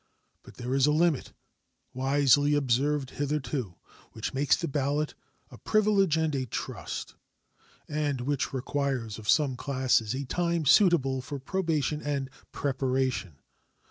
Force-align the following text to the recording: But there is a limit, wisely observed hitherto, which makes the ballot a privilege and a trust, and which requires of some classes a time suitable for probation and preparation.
But 0.41 0.55
there 0.55 0.73
is 0.73 0.87
a 0.87 0.91
limit, 0.91 1.31
wisely 1.93 2.55
observed 2.55 3.11
hitherto, 3.11 3.75
which 4.13 4.33
makes 4.33 4.55
the 4.57 4.67
ballot 4.67 5.13
a 5.51 5.59
privilege 5.59 6.17
and 6.17 6.33
a 6.33 6.47
trust, 6.47 7.13
and 7.87 8.21
which 8.21 8.51
requires 8.51 9.19
of 9.19 9.29
some 9.29 9.55
classes 9.55 10.15
a 10.15 10.25
time 10.25 10.65
suitable 10.65 11.21
for 11.21 11.37
probation 11.37 12.01
and 12.01 12.31
preparation. 12.51 13.35